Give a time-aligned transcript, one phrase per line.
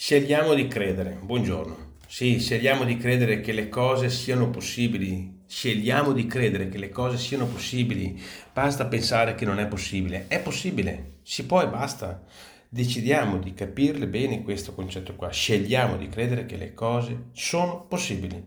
[0.00, 1.18] Scegliamo di credere.
[1.20, 1.94] Buongiorno.
[2.06, 5.40] Sì, scegliamo di credere che le cose siano possibili.
[5.44, 8.16] Scegliamo di credere che le cose siano possibili.
[8.52, 10.26] Basta pensare che non è possibile.
[10.28, 11.14] È possibile.
[11.22, 12.22] Si può e basta.
[12.68, 15.30] Decidiamo di capirle bene questo concetto qua.
[15.30, 18.40] Scegliamo di credere che le cose sono possibili.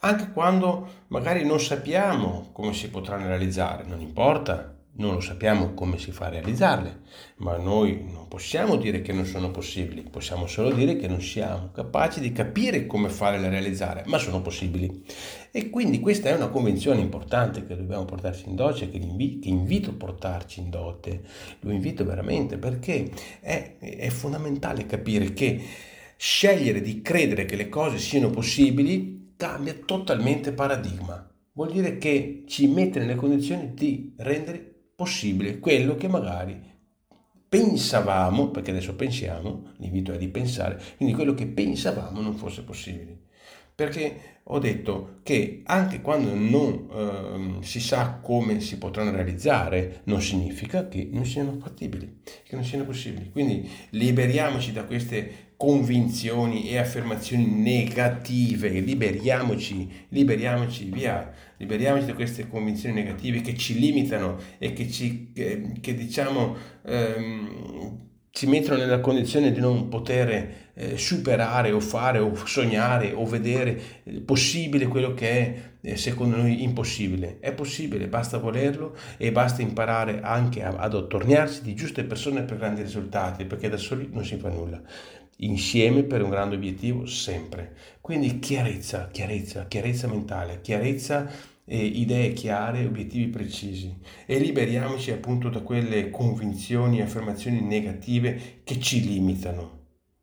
[0.00, 5.98] Anche quando magari non sappiamo come si potranno realizzare, non importa non lo sappiamo come
[5.98, 7.00] si fa a realizzarle,
[7.36, 11.70] ma noi non possiamo dire che non sono possibili, possiamo solo dire che non siamo
[11.72, 15.04] capaci di capire come farle realizzare, ma sono possibili.
[15.50, 19.90] E quindi questa è una convenzione importante che dobbiamo portarci in dote, che, che invito
[19.90, 21.22] a portarci in dote,
[21.60, 25.62] lo invito veramente perché è, è fondamentale capire che
[26.16, 31.30] scegliere di credere che le cose siano possibili cambia totalmente paradigma.
[31.52, 36.74] Vuol dire che ci mette nelle condizioni di rendere possibile quello che magari
[37.48, 43.24] pensavamo, perché adesso pensiamo, l'invito è di pensare, quindi quello che pensavamo non fosse possibile.
[43.74, 50.22] Perché ho detto che anche quando non eh, si sa come si potranno realizzare, non
[50.22, 53.30] significa che non siano fattibili, che non siano possibili.
[53.30, 62.94] Quindi liberiamoci da queste convinzioni e affermazioni negative, liberiamoci, liberiamoci via, liberiamoci da queste convinzioni
[62.94, 69.50] negative che ci limitano e che ci, che, che diciamo, ehm, ci mettono nella condizione
[69.50, 75.30] di non poter eh, superare o fare o sognare o vedere eh, possibile quello che
[75.30, 77.38] è eh, secondo noi impossibile.
[77.40, 82.58] È possibile, basta volerlo e basta imparare anche a, ad attorniarsi di giuste persone per
[82.58, 84.82] grandi risultati, perché da soli non si fa nulla.
[85.40, 87.76] Insieme per un grande obiettivo sempre.
[88.00, 91.30] Quindi chiarezza, chiarezza, chiarezza mentale, chiarezza
[91.66, 98.78] eh, idee chiare, obiettivi precisi e liberiamoci appunto da quelle convinzioni e affermazioni negative che
[98.80, 99.74] ci limitano.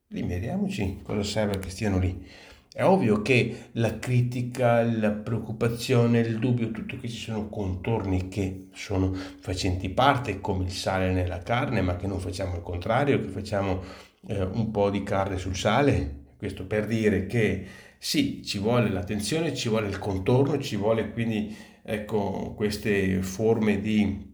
[0.07, 2.25] Liberiamoci, cosa serve che stiano lì?
[2.75, 8.69] È ovvio che la critica, la preoccupazione, il dubbio, tutto che ci sono contorni che
[8.73, 13.27] sono facenti parte, come il sale nella carne, ma che non facciamo il contrario, che
[13.27, 13.83] facciamo
[14.27, 16.21] eh, un po' di carne sul sale.
[16.35, 17.63] Questo per dire che
[17.99, 24.32] sì, ci vuole l'attenzione, ci vuole il contorno, ci vuole quindi ecco, queste forme di,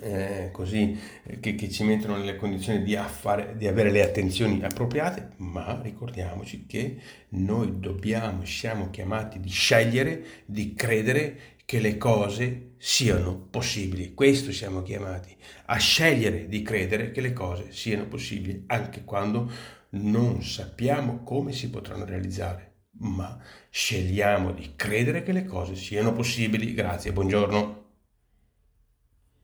[0.00, 0.98] eh, così,
[1.40, 6.66] che, che, ci mettono nelle condizioni di, affare, di, avere le attenzioni appropriate, ma ricordiamoci
[6.66, 6.98] che
[7.30, 14.14] noi dobbiamo, siamo chiamati di scegliere, di credere che le cose siano possibili.
[14.14, 15.34] Questo siamo chiamati,
[15.66, 19.50] a scegliere di credere che le cose siano possibili, anche quando
[19.90, 23.36] non sappiamo come si potranno realizzare ma
[23.70, 26.74] scegliamo di credere che le cose siano possibili.
[26.74, 27.83] Grazie, buongiorno.